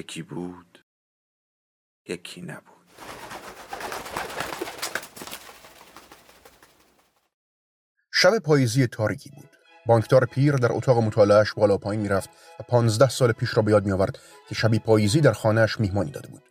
یکی 0.00 0.22
بود 0.22 0.84
یکی 2.08 2.42
نبود. 2.42 2.64
شب 8.12 8.38
پاییزی 8.38 8.86
تاریکی 8.86 9.30
بود. 9.30 9.50
بانکدار 9.86 10.26
پیر 10.26 10.56
در 10.56 10.72
اتاق 10.72 10.98
مطالعهش 10.98 11.52
بالا 11.52 11.78
پایین 11.78 12.00
می‌رفت 12.00 12.30
و 12.60 12.62
پانزده 12.62 13.08
سال 13.08 13.32
پیش 13.32 13.56
را 13.56 13.62
به 13.62 13.70
یاد 13.70 13.86
میآورد 13.86 14.18
که 14.48 14.54
شبی 14.54 14.78
پاییزی 14.78 15.20
در 15.20 15.32
خانهاش 15.32 15.80
میهمانی 15.80 16.10
داده 16.10 16.28
بود. 16.28 16.42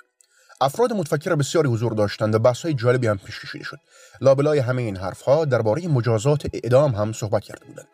افراد 0.61 0.93
متفکر 0.93 1.35
بسیاری 1.35 1.69
حضور 1.69 1.93
داشتند 1.93 2.35
و 2.35 2.39
بحث‌های 2.39 2.73
جالبی 2.73 3.07
هم 3.07 3.17
پیش 3.17 3.39
کشیده 3.39 3.63
شد. 3.63 3.77
لابلای 4.21 4.59
همه 4.59 4.81
این 4.81 4.97
حرفها 4.97 5.45
درباره 5.45 5.87
مجازات 5.87 6.47
اعدام 6.53 6.95
هم 6.95 7.13
صحبت 7.13 7.43
کرده 7.43 7.65
بودند. 7.65 7.87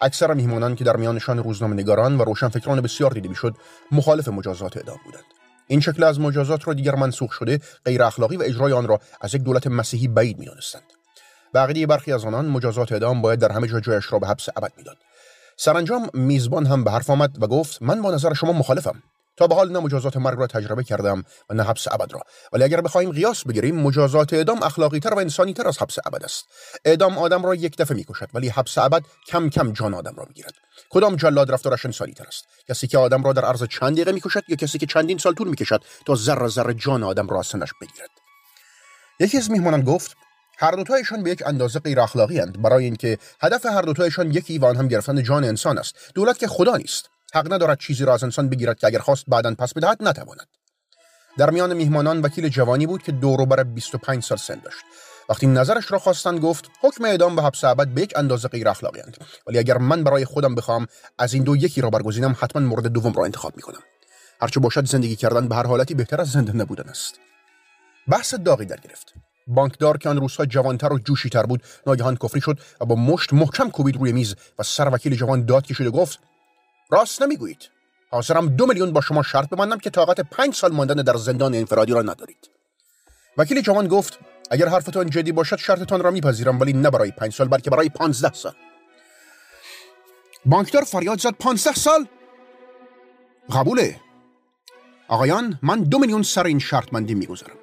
اکثر 0.00 0.34
میهمانان 0.34 0.74
که 0.74 0.84
در 0.84 0.96
میانشان 0.96 1.38
روزنامه 1.38 1.74
نگاران 1.74 2.18
و 2.18 2.24
روشنفکران 2.24 2.80
بسیار 2.80 3.10
دیده 3.10 3.28
می‌شد 3.28 3.54
مخالف 3.92 4.28
مجازات 4.28 4.76
اعدام 4.76 4.98
بودند. 5.04 5.24
این 5.66 5.80
شکل 5.80 6.04
از 6.04 6.20
مجازات 6.20 6.68
را 6.68 6.74
دیگر 6.74 6.94
منسوخ 6.94 7.32
شده 7.32 7.60
غیر 7.84 8.02
اخلاقی 8.02 8.36
و 8.36 8.42
اجرای 8.42 8.72
آن 8.72 8.88
را 8.88 9.00
از 9.20 9.34
یک 9.34 9.42
دولت 9.42 9.66
مسیحی 9.66 10.08
بعید 10.08 10.38
می‌دانستند. 10.38 10.82
بقیه 11.54 11.86
برخی 11.86 12.12
از 12.12 12.24
آنان 12.24 12.46
مجازات 12.46 12.92
اعدام 12.92 13.22
باید 13.22 13.38
در 13.38 13.52
همه 13.52 13.68
جا 13.68 13.80
جایش 13.80 14.12
را 14.12 14.18
به 14.18 14.26
حبس 14.26 14.48
ابد 14.56 14.72
می‌داد. 14.76 14.96
سرانجام 15.56 16.10
میزبان 16.14 16.66
هم 16.66 16.84
به 16.84 16.90
حرف 16.90 17.10
آمد 17.10 17.42
و 17.42 17.46
گفت 17.46 17.82
من 17.82 18.02
با 18.02 18.10
نظر 18.10 18.34
شما 18.34 18.52
مخالفم. 18.52 19.02
تا 19.38 19.46
به 19.46 19.54
حال 19.54 19.72
نه 19.72 19.78
مجازات 19.78 20.16
مرگ 20.16 20.38
را 20.38 20.46
تجربه 20.46 20.84
کردم 20.84 21.24
و 21.50 21.54
نه 21.54 21.62
حبس 21.62 21.88
ابد 21.88 22.12
را. 22.12 22.20
ولی 22.52 22.64
اگر 22.64 22.80
بخواهیم 22.80 23.12
قیاس 23.12 23.44
بگیریم 23.44 23.80
مجازات 23.80 24.32
اعدام 24.32 24.62
اخلاقی 24.62 25.00
تر 25.00 25.14
و 25.14 25.18
انسانی 25.18 25.52
تر 25.54 25.68
از 25.68 25.78
حبس 25.78 25.98
ابد 26.06 26.24
است. 26.24 26.44
اعدام 26.84 27.18
آدم 27.18 27.46
را 27.46 27.54
یک 27.54 27.76
دفعه 27.76 27.96
می‌کشد 27.96 28.28
ولی 28.34 28.48
حبس 28.48 28.78
ابد 28.78 29.02
کم 29.26 29.50
کم 29.50 29.72
جان 29.72 29.94
آدم 29.94 30.14
را 30.16 30.24
می‌گیرد. 30.28 30.54
کدام 30.90 31.16
جلاد 31.16 31.52
رفتارش 31.52 31.86
انسانی 31.86 32.12
تر 32.12 32.24
است؟ 32.26 32.44
کسی 32.68 32.86
که 32.86 32.98
آدم 32.98 33.22
را 33.22 33.32
در 33.32 33.44
عرض 33.44 33.64
چند 33.64 33.92
دقیقه 33.92 34.12
می‌کشد 34.12 34.42
یا 34.48 34.56
کسی 34.56 34.78
که 34.78 34.86
چندین 34.86 35.18
سال 35.18 35.34
طول 35.34 35.48
می‌کشد 35.48 35.84
تا 36.06 36.14
ذره 36.14 36.48
ذره 36.48 36.74
جان 36.74 37.02
آدم 37.02 37.28
را 37.28 37.42
سنش 37.42 37.70
بگیرد؟ 37.80 38.10
یکی 39.20 39.38
از 39.38 39.50
میهمانان 39.50 39.82
گفت 39.82 40.16
هر 40.58 40.70
دوتایشان 40.70 41.22
به 41.22 41.30
یک 41.30 41.42
اندازه 41.46 41.80
غیر 41.80 42.00
اخلاقی 42.00 42.40
اند. 42.40 42.62
برای 42.62 42.84
اینکه 42.84 43.18
هدف 43.40 43.66
هر 43.66 43.82
دوتایشان 43.82 44.32
یکی 44.32 44.58
و 44.58 44.64
آن 44.64 44.76
هم 44.76 44.88
گرفتن 44.88 45.22
جان 45.22 45.44
انسان 45.44 45.78
است. 45.78 45.94
دولت 46.14 46.38
که 46.38 46.46
خدا 46.46 46.76
نیست. 46.76 47.10
حق 47.34 47.52
ندارد 47.52 47.78
چیزی 47.78 48.04
را 48.04 48.14
از 48.14 48.24
انسان 48.24 48.48
بگیرد 48.48 48.78
که 48.78 48.86
اگر 48.86 48.98
خواست 48.98 49.24
بعدا 49.28 49.54
پس 49.54 49.74
بدهد 49.74 49.98
نتواند. 50.00 50.46
در 51.38 51.50
میان 51.50 51.74
میهمانان 51.74 52.20
وکیل 52.20 52.48
جوانی 52.48 52.86
بود 52.86 53.02
که 53.02 53.12
دور 53.12 53.46
بر 53.46 53.62
25 53.62 54.22
سال 54.22 54.38
سن 54.38 54.60
داشت. 54.64 54.84
وقتی 55.28 55.46
نظرش 55.46 55.92
را 55.92 55.98
خواستند 55.98 56.40
گفت 56.40 56.70
حکم 56.80 57.04
اعدام 57.04 57.36
و 57.36 57.40
حبس 57.40 57.64
ابد 57.64 57.88
به 57.88 58.02
یک 58.02 58.12
اندازه 58.16 58.48
غیر 58.48 58.68
اخلاقی 58.68 59.00
اند 59.00 59.16
ولی 59.46 59.58
اگر 59.58 59.78
من 59.78 60.04
برای 60.04 60.24
خودم 60.24 60.54
بخوام 60.54 60.86
از 61.18 61.34
این 61.34 61.42
دو 61.42 61.56
یکی 61.56 61.80
را 61.80 61.90
برگزینم 61.90 62.36
حتما 62.40 62.62
مورد 62.62 62.86
دوم 62.86 63.12
را 63.12 63.24
انتخاب 63.24 63.56
می‌کنم. 63.56 63.80
هرچه 64.40 64.60
باشد 64.60 64.86
زندگی 64.86 65.16
کردن 65.16 65.48
به 65.48 65.54
هر 65.54 65.66
حالتی 65.66 65.94
بهتر 65.94 66.20
از 66.20 66.30
زنده 66.30 66.52
نبودن 66.52 66.88
است. 66.88 67.14
بحث 68.08 68.34
داغی 68.34 68.64
در 68.64 68.76
گرفت. 68.76 69.14
بانکدار 69.46 69.98
که 69.98 70.08
آن 70.08 70.16
روزها 70.16 70.46
جوانتر 70.46 70.92
و 70.92 70.98
جوشیتر 70.98 71.42
بود 71.42 71.62
ناگهان 71.86 72.16
کفری 72.16 72.40
شد 72.40 72.58
و 72.80 72.84
با 72.84 72.94
مشت 72.94 73.32
محکم 73.32 73.70
کوبید 73.70 73.96
روی 73.96 74.12
میز 74.12 74.34
و 74.58 74.62
سر 74.62 74.88
وکیل 74.88 75.14
جوان 75.14 75.44
داد 75.44 75.66
کشید 75.66 75.86
و 75.86 75.90
گفت 75.90 76.18
راست 76.90 77.22
نمی‌گویید. 77.22 77.70
حاضرم 78.10 78.48
دو 78.48 78.66
میلیون 78.66 78.92
با 78.92 79.00
شما 79.00 79.22
شرط 79.22 79.48
ببندم 79.48 79.78
که 79.78 79.90
طاقت 79.90 80.20
پنج 80.20 80.54
سال 80.54 80.72
ماندن 80.72 80.94
در 80.94 81.16
زندان 81.16 81.54
انفرادی 81.54 81.92
را 81.92 82.02
ندارید. 82.02 82.50
وکیل 83.36 83.60
جوان 83.60 83.88
گفت 83.88 84.18
اگر 84.50 84.68
حرفتان 84.68 85.10
جدی 85.10 85.32
باشد 85.32 85.56
شرطتان 85.56 86.02
را 86.02 86.10
میپذیرم 86.10 86.60
ولی 86.60 86.72
نه 86.72 86.90
برای 86.90 87.10
پنج 87.10 87.32
سال 87.32 87.48
بلکه 87.48 87.70
برای 87.70 87.88
پانزده 87.88 88.32
سال. 88.32 88.52
بانکدار 90.44 90.82
فریاد 90.82 91.20
زد 91.20 91.30
پانزده 91.30 91.74
سال؟ 91.74 92.06
قبوله. 93.52 94.00
آقایان 95.08 95.58
من 95.62 95.82
دو 95.82 95.98
میلیون 95.98 96.22
سر 96.22 96.46
این 96.46 96.58
شرط 96.58 96.90
بندی 96.90 97.14
می‌گذارم. 97.14 97.56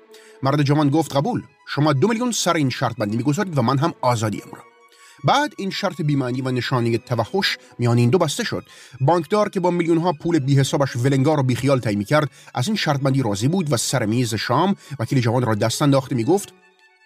مرد 0.43 0.61
جوان 0.61 0.89
گفت 0.89 1.15
قبول 1.15 1.43
شما 1.67 1.93
دو 1.93 2.07
میلیون 2.07 2.31
سر 2.31 2.53
این 2.53 2.69
شرط 2.69 2.95
بندی 2.95 3.17
می‌گذارید 3.17 3.57
و 3.57 3.61
من 3.61 3.77
هم 3.77 3.93
آزادیم 4.01 4.51
را. 4.53 4.74
بعد 5.23 5.53
این 5.57 5.69
شرط 5.69 6.01
بیمعنی 6.01 6.41
و 6.41 6.51
نشانی 6.51 6.97
توحش 6.97 7.57
میان 7.79 7.97
این 7.97 8.09
دو 8.09 8.17
بسته 8.17 8.43
شد. 8.43 8.63
بانکدار 9.01 9.49
که 9.49 9.59
با 9.59 9.71
میلیون 9.71 9.97
ها 9.97 10.13
پول 10.13 10.39
بی 10.39 10.59
حسابش 10.59 10.95
ولنگار 10.95 11.39
و 11.39 11.43
بیخیال 11.43 11.79
طی 11.79 12.03
کرد 12.03 12.29
از 12.53 12.67
این 12.67 12.75
شرط 12.75 12.99
بندی 12.99 13.21
راضی 13.21 13.47
بود 13.47 13.73
و 13.73 13.77
سر 13.77 14.05
میز 14.05 14.35
شام 14.35 14.75
وکیل 14.99 15.19
جوان 15.19 15.45
را 15.45 15.55
دست 15.55 15.81
انداخته 15.81 16.15
می‌گفت 16.15 16.53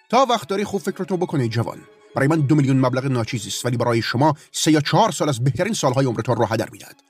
تا 0.08 0.26
وقت 0.30 0.48
داری 0.48 0.64
خوب 0.64 0.80
فکرتو 0.80 1.16
بکنه 1.16 1.48
جوان. 1.48 1.78
برای 2.14 2.28
من 2.28 2.40
دو 2.40 2.54
میلیون 2.54 2.76
مبلغ 2.76 3.06
ناچیزی 3.06 3.48
است 3.48 3.66
ولی 3.66 3.76
برای 3.76 4.02
شما 4.02 4.34
سه 4.52 4.72
یا 4.72 4.80
چهار 4.80 5.12
سال 5.12 5.28
از 5.28 5.44
بهترین 5.44 5.74
سالهای 5.74 6.06
عمرتان 6.06 6.36
را 6.36 6.46
هدر 6.46 6.70
می‌دهد. 6.70 7.09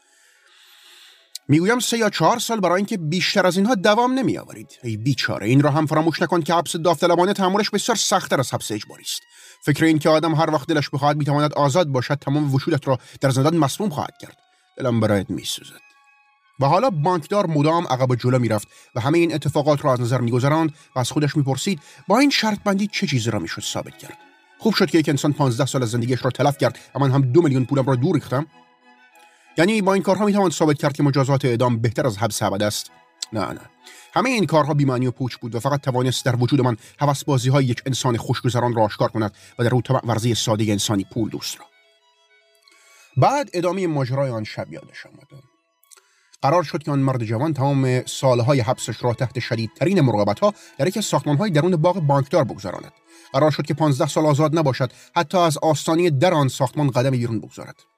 می‌گویم 1.50 1.78
سه 1.78 1.98
یا 1.98 2.10
چهار 2.10 2.38
سال 2.38 2.60
برای 2.60 2.76
اینکه 2.76 2.96
بیشتر 2.98 3.46
از 3.46 3.56
اینها 3.56 3.74
دوام 3.74 4.12
نمیآورید. 4.12 4.78
ای 4.82 4.96
بیچاره 4.96 5.46
این 5.46 5.62
را 5.62 5.70
هم 5.70 5.86
فراموش 5.86 6.22
نکن 6.22 6.42
که 6.42 6.54
حبس 6.54 6.76
داوطلبانه 6.76 7.32
تحملش 7.32 7.70
بسیار 7.70 7.96
سختتر 7.96 8.40
از 8.40 8.54
حبس 8.54 8.72
اجباری 8.72 9.02
است 9.02 9.20
فکر 9.62 9.84
این 9.84 9.98
که 9.98 10.08
آدم 10.08 10.34
هر 10.34 10.50
وقت 10.50 10.68
دلش 10.68 10.90
بخواهد 10.90 11.16
می‌تواند 11.16 11.54
آزاد 11.54 11.86
باشد 11.86 12.14
تمام 12.14 12.54
وجودت 12.54 12.88
را 12.88 12.98
در 13.20 13.30
زندان 13.30 13.56
مسموم 13.56 13.90
خواهد 13.90 14.14
کرد. 14.20 14.36
دلم 14.78 15.00
برایت 15.00 15.30
میسوزد. 15.30 15.80
و 16.60 16.66
حالا 16.66 16.90
بانکدار 16.90 17.46
مدام 17.46 17.86
عقب 17.86 18.14
جلو 18.14 18.38
می‌رفت 18.38 18.68
و 18.94 19.00
همه 19.00 19.18
این 19.18 19.34
اتفاقات 19.34 19.84
را 19.84 19.92
از 19.92 20.00
نظر 20.00 20.20
میگذراند 20.20 20.74
و 20.96 20.98
از 20.98 21.10
خودش 21.10 21.36
می‌پرسید 21.36 21.80
با 22.08 22.18
این 22.18 22.30
شرط 22.30 22.58
بندی 22.64 22.86
چه 22.86 23.06
چیزی 23.06 23.30
را 23.30 23.38
می‌شد 23.38 23.62
ثابت 23.62 23.98
کرد؟ 23.98 24.18
خوب 24.58 24.74
شد 24.74 24.90
که 24.90 24.98
یک 24.98 25.08
انسان 25.08 25.32
15 25.32 25.66
سال 25.66 25.82
از 25.82 25.90
زندگیش 25.90 26.24
را 26.24 26.30
تلف 26.30 26.58
کرد 26.58 26.78
و 26.94 26.98
من 26.98 27.10
هم 27.10 27.22
دو 27.32 27.42
میلیون 27.42 27.64
پولم 27.64 27.84
را 27.84 27.94
دور 27.94 28.14
ریختم؟ 28.14 28.46
یعنی 29.60 29.82
با 29.82 29.94
این 29.94 30.02
کارها 30.02 30.26
می‌توان 30.26 30.50
ثابت 30.50 30.78
کرد 30.78 30.92
که 30.92 31.02
مجازات 31.02 31.44
اعدام 31.44 31.78
بهتر 31.78 32.06
از 32.06 32.18
حبس 32.18 32.42
ابد 32.42 32.62
است. 32.62 32.90
نه 33.32 33.40
نه. 33.40 33.60
همه 34.14 34.30
این 34.30 34.46
کارها 34.46 34.74
بیمانی 34.74 35.06
و 35.06 35.10
پوچ 35.10 35.36
بود 35.36 35.54
و 35.54 35.60
فقط 35.60 35.80
توانست 35.80 36.24
در 36.24 36.36
وجود 36.36 36.60
من 36.60 36.76
هوس 37.00 37.24
بازی 37.24 37.48
های 37.48 37.64
یک 37.64 37.82
انسان 37.86 38.16
خوشگذران 38.16 38.74
را 38.74 38.82
آشکار 38.82 39.08
کند 39.08 39.34
و 39.58 39.64
در 39.64 39.74
او 39.74 39.82
ورزی 40.04 40.34
ساده 40.34 40.64
انسانی 40.64 41.06
پول 41.12 41.28
دوست 41.28 41.58
را. 41.58 41.66
بعد 43.16 43.50
ادامه 43.52 43.86
ماجرای 43.86 44.30
آن 44.30 44.44
شب 44.44 44.72
یادش 44.72 45.06
آمد. 45.06 45.42
قرار 46.42 46.62
شد 46.62 46.82
که 46.82 46.90
آن 46.90 46.98
مرد 46.98 47.24
جوان 47.24 47.54
تمام 47.54 48.06
سالهای 48.06 48.60
حبسش 48.60 49.04
را 49.04 49.14
تحت 49.14 49.38
شدیدترین 49.38 50.00
مراقبت 50.00 50.40
ها 50.40 50.54
در 50.78 50.88
از 50.96 51.04
ساختمانهای 51.04 51.50
درون 51.50 51.76
باغ 51.76 52.00
بانکدار 52.00 52.44
بگذراند. 52.44 52.92
قرار 53.32 53.50
شد 53.50 53.66
که 53.66 53.74
پانزده 53.74 54.08
سال 54.08 54.26
آزاد 54.26 54.58
نباشد 54.58 54.92
حتی 55.16 55.38
از 55.38 55.58
آستانی 55.58 56.10
در 56.10 56.34
آن 56.34 56.48
ساختمان 56.48 56.90
قدم 56.90 57.10
بیرون 57.10 57.40
بگذارد. 57.40 57.89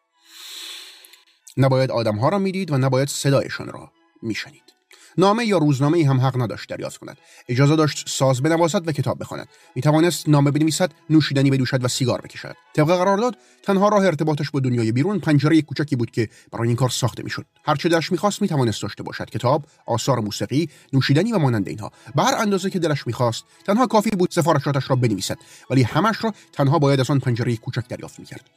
نباید 1.57 1.91
آدمها 1.91 2.29
را 2.29 2.39
می‌دید 2.39 2.73
و 2.73 2.79
نباید 2.79 3.09
صدایشان 3.09 3.69
را 3.69 3.93
میشنید. 4.23 4.73
نامه 5.19 5.45
یا 5.45 5.59
روزنامه 5.59 5.99
ای 5.99 6.05
هم 6.05 6.21
حق 6.21 6.43
نداشت 6.43 6.69
دریافت 6.69 6.97
کند. 6.97 7.19
اجازه 7.49 7.77
داشت 7.77 8.09
ساز 8.09 8.43
بنوازد 8.43 8.89
و 8.89 8.93
کتاب 8.93 9.19
بخواند. 9.19 9.49
می 9.75 9.83
توانست 9.83 10.28
نامه 10.28 10.50
بنویسد 10.50 10.91
نوشیدنی 11.11 11.51
بدوشد 11.51 11.84
و 11.84 11.89
سیگار 11.89 12.21
بکشد. 12.21 12.57
طبق 12.75 12.86
قرارداد 12.86 13.36
تنها 13.63 13.89
راه 13.89 14.04
ارتباطش 14.04 14.51
با 14.51 14.60
دنیای 14.60 14.92
بیرون 14.92 15.19
پنجره 15.19 15.63
کوچکی 15.63 15.97
بود 15.97 16.10
که 16.10 16.28
برای 16.53 16.69
این 16.69 16.77
کار 16.77 16.89
ساخته 16.89 17.22
می‌شد. 17.22 17.47
هر 17.65 17.75
چه 17.75 17.89
دلش 17.89 18.13
می‌خواست 18.13 18.42
می 18.42 18.48
توانست 18.48 18.83
داشته 18.83 19.03
باشد. 19.03 19.31
کتاب 19.31 19.65
آثار 19.86 20.21
موسیقی 20.21 20.69
نوشیدنی 20.92 21.33
و 21.33 21.39
مانند 21.39 21.69
اینها. 21.69 21.92
به 22.15 22.22
هر 22.22 22.34
اندازه 22.34 22.71
که 22.71 22.78
دلش 22.78 23.07
می‌خواست 23.07 23.45
تنها 23.66 23.86
کافی 23.86 24.10
بود 24.10 24.31
سفارشاتش 24.31 24.91
را 24.91 24.97
بنویسد. 24.97 25.36
ولی 25.71 25.83
همش 25.83 26.25
را 26.25 26.34
تنها 26.53 26.78
باید 26.78 27.01
از 27.01 27.10
آن 27.10 27.19
پنجره 27.19 27.57
کوچک 27.57 27.89
دریافت 27.89 28.19
می‌کرد. 28.19 28.51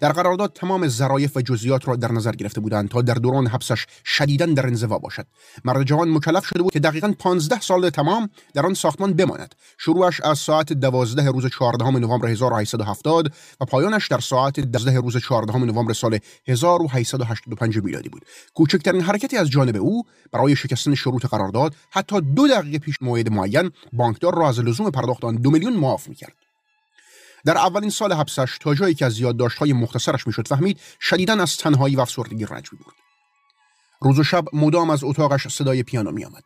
در 0.00 0.12
قرارداد 0.12 0.52
تمام 0.52 0.88
ظرایف 0.88 1.36
و 1.36 1.40
جزئیات 1.40 1.88
را 1.88 1.96
در 1.96 2.12
نظر 2.12 2.32
گرفته 2.32 2.60
بودند 2.60 2.88
تا 2.88 3.02
در 3.02 3.14
دوران 3.14 3.46
حبسش 3.46 3.86
شدیدا 4.04 4.46
در 4.46 4.66
انزوا 4.66 4.98
باشد. 4.98 5.26
مرد 5.64 5.86
جوان 6.02 6.16
مکلف 6.16 6.46
شده 6.46 6.62
بود 6.62 6.72
که 6.72 6.80
دقیقا 6.80 7.14
15 7.18 7.60
سال 7.60 7.90
تمام 7.90 8.30
در 8.54 8.66
آن 8.66 8.74
ساختمان 8.74 9.12
بماند. 9.14 9.54
شروعش 9.78 10.20
از 10.20 10.38
ساعت 10.38 10.72
12 10.72 11.30
روز 11.30 11.46
14 11.46 11.90
نوامبر 11.90 12.28
1870 12.28 13.32
و 13.60 13.64
پایانش 13.64 14.08
در 14.08 14.20
ساعت 14.20 14.60
12 14.60 15.00
روز 15.00 15.16
14 15.16 15.58
نوامبر 15.58 15.92
سال 15.92 16.18
1885 16.48 17.78
میلادی 17.78 18.08
بود. 18.08 18.24
کوچکترین 18.54 19.00
حرکتی 19.00 19.36
از 19.36 19.50
جانب 19.50 19.76
او 19.76 20.02
برای 20.32 20.56
شکستن 20.56 20.94
شروط 20.94 21.26
قرارداد 21.26 21.74
حتی 21.90 22.20
دو 22.20 22.48
دقیقه 22.48 22.78
پیش 22.78 22.96
موعد 23.00 23.32
معین 23.32 23.70
بانکدار 23.92 24.34
را 24.34 24.48
از 24.48 24.60
لزوم 24.60 24.90
پرداخت 24.90 25.24
آن 25.24 25.34
دو 25.36 25.50
میلیون 25.50 25.72
معاف 25.72 26.08
می‌کرد. 26.08 26.34
در 27.44 27.58
اولین 27.58 27.90
سال 27.90 28.12
حبسش 28.12 28.58
تا 28.60 28.74
جایی 28.74 28.94
که 28.94 29.06
از 29.06 29.20
یادداشت‌های 29.20 29.72
مختصرش 29.72 30.26
می‌شد 30.26 30.48
فهمید 30.48 30.80
شدیدا 31.00 31.32
از 31.32 31.56
تنهایی 31.56 31.96
و 31.96 32.00
افسردگی 32.00 32.44
رنج 32.44 32.68
می‌برد. 32.72 33.01
روز 34.02 34.18
و 34.18 34.24
شب 34.24 34.44
مدام 34.52 34.90
از 34.90 35.04
اتاقش 35.04 35.48
صدای 35.48 35.82
پیانو 35.82 36.10
میآمد. 36.10 36.42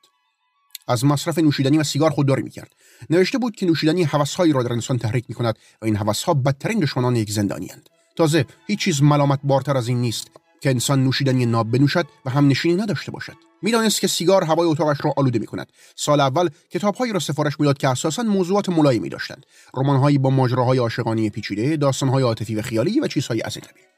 از 0.88 1.04
مصرف 1.04 1.38
نوشیدنی 1.38 1.78
و 1.78 1.82
سیگار 1.82 2.10
خودداری 2.10 2.42
می‌کرد. 2.42 2.72
نوشته 3.10 3.38
بود 3.38 3.56
که 3.56 3.66
نوشیدنی 3.66 4.02
هوسهایی 4.02 4.52
را 4.52 4.62
در 4.62 4.72
انسان 4.72 4.98
تحریک 4.98 5.24
می‌کند 5.28 5.58
و 5.82 5.84
این 5.84 5.96
هوسها 5.96 6.34
بدترین 6.34 6.80
دشمنان 6.80 7.16
یک 7.16 7.30
زندانیاند. 7.30 7.88
تازه 8.16 8.46
هیچ 8.66 8.78
چیز 8.78 9.02
ملامت 9.02 9.40
بارتر 9.44 9.76
از 9.76 9.88
این 9.88 10.00
نیست 10.00 10.30
که 10.60 10.70
انسان 10.70 11.04
نوشیدنی 11.04 11.46
ناب 11.46 11.70
بنوشد 11.70 12.06
و 12.24 12.30
هم 12.30 12.48
نشینی 12.48 12.74
نداشته 12.74 13.10
باشد. 13.10 13.36
می‌دانست 13.62 14.00
که 14.00 14.06
سیگار 14.06 14.44
هوای 14.44 14.68
اتاقش 14.68 15.04
را 15.04 15.14
آلوده 15.16 15.38
می 15.38 15.46
کند 15.46 15.72
سال 15.96 16.20
اول 16.20 16.48
کتابهایی 16.70 17.12
را 17.12 17.18
سفارش 17.18 17.60
می‌داد 17.60 17.78
که 17.78 17.88
اساسا 17.88 18.22
موضوعات 18.22 18.68
ملایمی 18.68 19.08
داشتند 19.08 19.46
رمانهایی 19.74 20.18
با 20.18 20.30
ماجراهای 20.30 20.78
عاشقانه 20.78 21.30
پیچیده 21.30 21.76
داستانهای 21.76 22.22
عاطفی 22.22 22.54
و 22.54 22.62
خیالی 22.62 23.00
و 23.00 23.06
چیزهای 23.06 23.42
از 23.42 23.56
این 23.56 23.66
قبیل 23.70 23.95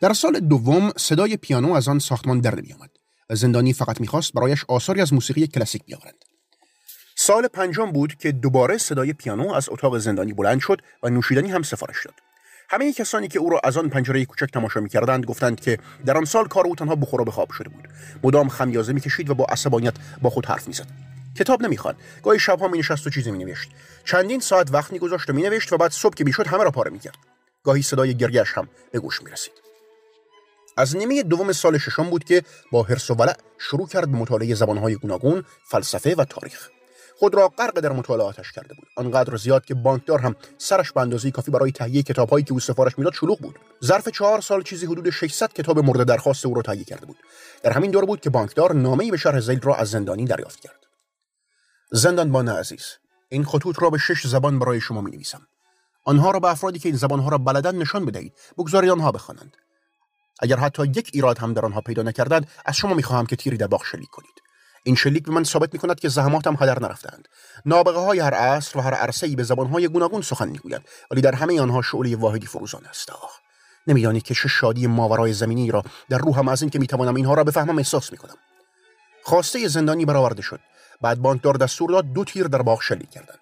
در 0.00 0.12
سال 0.12 0.40
دوم 0.40 0.92
صدای 0.96 1.36
پیانو 1.36 1.72
از 1.72 1.88
آن 1.88 1.98
ساختمان 1.98 2.40
در 2.40 2.54
نمیآمد 2.54 2.90
و 3.30 3.34
زندانی 3.34 3.72
فقط 3.72 4.00
می‌خواست 4.00 4.32
برایش 4.32 4.64
آثاری 4.68 5.00
از 5.00 5.12
موسیقی 5.12 5.46
کلاسیک 5.46 5.84
بیاورند. 5.84 6.24
سال 7.16 7.46
پنجم 7.46 7.92
بود 7.92 8.14
که 8.14 8.32
دوباره 8.32 8.78
صدای 8.78 9.12
پیانو 9.12 9.52
از 9.52 9.68
اتاق 9.68 9.98
زندانی 9.98 10.32
بلند 10.32 10.60
شد 10.60 10.80
و 11.02 11.10
نوشیدنی 11.10 11.50
هم 11.50 11.62
سفارش 11.62 12.04
داد. 12.04 12.14
همه 12.68 12.92
کسانی 12.92 13.28
که 13.28 13.38
او 13.38 13.50
را 13.50 13.60
از 13.64 13.76
آن 13.76 13.88
پنجره 13.88 14.24
کوچک 14.24 14.52
تماشا 14.52 14.80
می‌کردند 14.80 15.24
گفتند 15.24 15.60
که 15.60 15.78
در 16.06 16.16
آن 16.16 16.24
سال 16.24 16.48
کار 16.48 16.66
او 16.66 16.74
تنها 16.74 16.94
بخور 16.94 17.20
و 17.20 17.24
بخواب 17.24 17.52
شده 17.52 17.68
بود. 17.68 17.88
مدام 18.24 18.48
خمیازه 18.48 18.92
می‌کشید 18.92 19.30
و 19.30 19.34
با 19.34 19.44
عصبانیت 19.44 19.94
با 20.22 20.30
خود 20.30 20.46
حرف 20.46 20.68
می‌زد 20.68 20.86
کتاب 21.36 21.62
نمی‌خواند 21.62 21.98
گاهی 22.22 22.38
شبها 22.38 22.68
مینشست 22.68 23.06
و 23.06 23.10
چیزی 23.10 23.30
مینوشت 23.30 23.70
چندین 24.04 24.40
ساعت 24.40 24.70
وقت 24.72 24.92
میگذاشت 24.92 25.30
و 25.30 25.32
مینوشت 25.32 25.72
و 25.72 25.76
بعد 25.76 25.90
صبح 25.90 26.14
که 26.14 26.24
می‌شد 26.24 26.46
همه 26.46 26.64
را 26.64 26.70
پاره 26.70 26.90
می‌کرد 26.90 27.16
گاهی 27.62 27.82
صدای 27.82 28.14
گریهاش 28.14 28.52
هم 28.52 28.68
به 28.92 28.98
گوش 28.98 29.22
می‌رسید 29.22 29.63
از 30.76 30.96
نیمه 30.96 31.22
دوم 31.22 31.52
سال 31.52 31.78
ششم 31.78 32.10
بود 32.10 32.24
که 32.24 32.42
با 32.72 32.82
حرص 32.82 33.10
و 33.10 33.14
ولع 33.14 33.36
شروع 33.58 33.88
کرد 33.88 34.10
به 34.10 34.18
مطالعه 34.18 34.54
زبانهای 34.54 34.96
گوناگون 34.96 35.44
فلسفه 35.70 36.14
و 36.14 36.24
تاریخ. 36.24 36.68
خود 37.18 37.34
را 37.34 37.48
غرق 37.48 37.80
در 37.80 37.92
مطالعاتش 37.92 38.52
کرده 38.52 38.74
بود. 38.74 38.88
آنقدر 38.96 39.36
زیاد 39.36 39.64
که 39.64 39.74
بانکدار 39.74 40.20
هم 40.20 40.36
سرش 40.58 40.92
به 40.92 41.00
اندازه 41.00 41.30
کافی 41.30 41.50
برای 41.50 41.72
تهیه 41.72 42.02
کتابهایی 42.02 42.44
که 42.44 42.52
او 42.52 42.60
سفارش 42.60 42.98
می‌داد 42.98 43.12
شلوغ 43.14 43.38
بود. 43.38 43.58
ظرف 43.84 44.08
چهار 44.08 44.40
سال 44.40 44.62
چیزی 44.62 44.86
حدود 44.86 45.10
600 45.10 45.52
کتاب 45.52 45.78
مورد 45.78 46.06
درخواست 46.06 46.46
او 46.46 46.54
را 46.54 46.62
تهیه 46.62 46.84
کرده 46.84 47.06
بود. 47.06 47.16
در 47.62 47.72
همین 47.72 47.90
دور 47.90 48.04
بود 48.04 48.20
که 48.20 48.30
بانکدار 48.30 48.72
نامه‌ای 48.72 49.10
به 49.10 49.16
شرح 49.16 49.40
زیل 49.40 49.60
را 49.60 49.74
از 49.74 49.90
زندانی 49.90 50.24
دریافت 50.24 50.60
کرد. 50.60 50.86
زندانبان 51.92 52.48
عزیز 52.48 52.84
این 53.28 53.44
خطوط 53.44 53.82
را 53.82 53.90
به 53.90 53.98
شش 53.98 54.26
زبان 54.26 54.58
برای 54.58 54.80
شما 54.80 55.00
می 55.00 55.10
نویسم 55.10 55.46
آنها 56.04 56.30
را 56.30 56.40
به 56.40 56.48
افرادی 56.48 56.78
که 56.78 56.88
این 56.88 56.98
زبانها 56.98 57.28
را 57.28 57.38
بلدن 57.38 57.76
نشان 57.76 58.04
بدهید. 58.06 58.32
بگذارید 58.58 58.90
آنها 58.90 59.12
بخوانند. 59.12 59.56
اگر 60.40 60.56
حتی 60.56 60.82
یک 60.84 61.10
ایراد 61.12 61.38
هم 61.38 61.52
در 61.52 61.64
آنها 61.64 61.80
پیدا 61.80 62.02
نکردند 62.02 62.50
از 62.64 62.76
شما 62.76 62.94
می‌خواهم 62.94 63.26
که 63.26 63.36
تیری 63.36 63.56
در 63.56 63.66
باغ 63.66 63.84
شلیک 63.84 64.08
کنید. 64.10 64.42
این 64.86 64.94
شلیک 64.94 65.24
به 65.24 65.32
من 65.32 65.44
ثابت 65.44 65.72
می 65.72 65.78
کند 65.78 66.00
که 66.00 66.08
زحماتم 66.08 66.56
هدر 66.60 66.82
نرفتند 66.82 67.28
نابغه 67.66 67.98
های 67.98 68.20
هر 68.20 68.34
عصر 68.34 68.78
و 68.78 68.82
هر 68.82 68.94
عرصه 68.94 69.28
به 69.36 69.42
زبان 69.42 69.66
های 69.66 69.88
گوناگون 69.88 70.22
سخن 70.22 70.48
می‌گویند 70.48 70.84
ولی 71.10 71.20
در 71.20 71.34
همه 71.34 71.60
آنها 71.60 71.82
شعله 71.82 72.16
واحدی 72.16 72.46
فروزان 72.46 72.86
است 72.86 73.10
آه 73.10 73.40
نمی‌دانید 73.86 74.22
که 74.22 74.34
چه 74.34 74.48
شادی 74.48 74.86
ماورای 74.86 75.32
زمینی 75.32 75.70
را 75.70 75.82
در 76.08 76.18
روحم 76.18 76.48
از 76.48 76.62
اینکه 76.62 76.78
می‌توانم 76.78 77.14
اینها 77.14 77.34
را 77.34 77.44
بفهمم 77.44 77.78
احساس 77.78 78.12
می‌کنم. 78.12 78.36
خواسته 79.22 79.68
زندانی 79.68 80.04
برآورده 80.04 80.42
شد. 80.42 80.60
بعد 81.00 81.18
بانکدار 81.18 81.54
دستور 81.54 81.90
داد 81.90 82.12
دو 82.12 82.24
تیر 82.24 82.46
در 82.46 82.62
باغ 82.62 82.82
شلیک 82.82 83.10
کردند. 83.10 83.38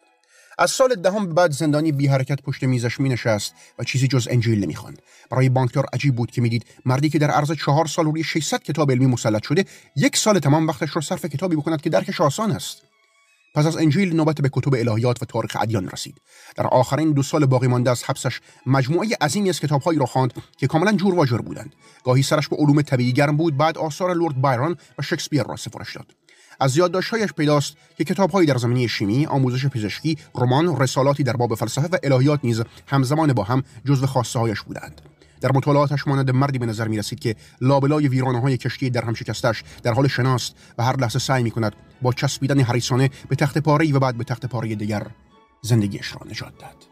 از 0.58 0.70
سال 0.70 0.94
دهم 0.94 1.26
به 1.26 1.34
بعد 1.34 1.50
زندانی 1.50 1.92
بی 1.92 2.06
حرکت 2.06 2.42
پشت 2.42 2.64
میزش 2.64 3.00
می 3.00 3.08
نشست 3.08 3.54
و 3.78 3.84
چیزی 3.84 4.08
جز 4.08 4.28
انجیل 4.30 4.64
نمی‌خواند. 4.64 5.02
برای 5.30 5.48
بانکدار 5.48 5.86
عجیب 5.92 6.16
بود 6.16 6.30
که 6.30 6.40
می‌دید 6.40 6.66
مردی 6.84 7.08
که 7.08 7.18
در 7.18 7.30
عرض 7.30 7.52
چهار 7.52 7.86
سال 7.86 8.04
روی 8.04 8.24
600 8.24 8.62
کتاب 8.62 8.90
علمی 8.90 9.06
مسلط 9.06 9.44
شده 9.44 9.64
یک 9.96 10.16
سال 10.16 10.38
تمام 10.38 10.66
وقتش 10.66 10.96
را 10.96 11.02
صرف 11.02 11.24
کتابی 11.24 11.56
بکند 11.56 11.80
که 11.80 11.90
درکش 11.90 12.20
آسان 12.20 12.50
است. 12.50 12.82
پس 13.54 13.66
از 13.66 13.76
انجیل 13.76 14.16
نوبت 14.16 14.40
به 14.40 14.50
کتب 14.52 14.74
الهیات 14.74 15.22
و 15.22 15.26
تاریخ 15.26 15.56
ادیان 15.60 15.88
رسید. 15.88 16.20
در 16.56 16.66
آخرین 16.66 17.12
دو 17.12 17.22
سال 17.22 17.46
باقی 17.46 17.66
مانده 17.66 17.90
از 17.90 18.04
حبسش 18.04 18.40
مجموعه 18.66 19.08
عظیمی 19.20 19.48
از 19.48 19.60
کتابهایی 19.60 19.98
را 19.98 20.06
خواند 20.06 20.32
که 20.56 20.66
کاملا 20.66 20.92
جور 20.92 21.14
و 21.14 21.24
جور 21.24 21.42
بودند. 21.42 21.74
گاهی 22.04 22.22
سرش 22.22 22.48
به 22.48 22.56
علوم 22.56 22.82
طبیعی 22.82 23.12
گرم 23.12 23.36
بود 23.36 23.56
بعد 23.56 23.78
آثار 23.78 24.14
لورد 24.14 24.40
بایرون 24.40 24.76
و 24.98 25.02
شکسپیر 25.02 25.42
را 25.42 25.56
سفارش 25.56 25.96
داد. 25.96 26.06
از 26.60 26.76
یادداشتهایش 26.76 27.32
پیداست 27.32 27.76
که 27.96 28.04
کتابهایی 28.04 28.46
در 28.46 28.56
زمینه 28.56 28.86
شیمی، 28.86 29.26
آموزش 29.26 29.66
پزشکی، 29.66 30.18
رمان، 30.34 30.80
رسالاتی 30.80 31.22
در 31.22 31.36
باب 31.36 31.54
فلسفه 31.54 31.88
و 31.88 31.96
الهیات 32.02 32.40
نیز 32.42 32.62
همزمان 32.86 33.32
با 33.32 33.42
هم 33.42 33.62
جزو 33.84 34.06
خواسته 34.06 34.38
هایش 34.38 34.60
بودند. 34.60 35.00
در 35.40 35.52
مطالعاتش 35.54 36.06
مانند 36.06 36.30
مردی 36.30 36.58
به 36.58 36.66
نظر 36.66 36.88
می 36.88 36.98
رسید 36.98 37.20
که 37.20 37.36
لابلای 37.60 38.08
ویرانه 38.08 38.40
های 38.40 38.56
کشتی 38.56 38.90
در 38.90 39.04
هم 39.04 39.14
شکستش 39.14 39.64
در 39.82 39.92
حال 39.92 40.08
شناست 40.08 40.54
و 40.78 40.84
هر 40.84 40.96
لحظه 40.96 41.18
سعی 41.18 41.42
می 41.42 41.50
کند 41.50 41.76
با 42.02 42.12
چسبیدن 42.12 42.60
حریصانه 42.60 43.10
به 43.28 43.36
تخت 43.36 43.58
پاره 43.58 43.92
و 43.92 43.98
بعد 43.98 44.18
به 44.18 44.24
تخت 44.24 44.46
پاره 44.46 44.74
دیگر 44.74 45.06
زندگیش 45.62 46.12
را 46.12 46.20
نجات 46.30 46.58
داد. 46.58 46.91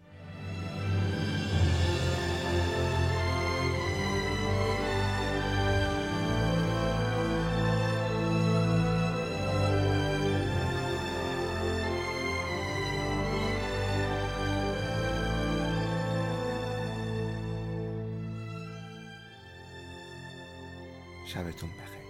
Xavi 21.31 21.53
Tumpeje. 21.53 22.00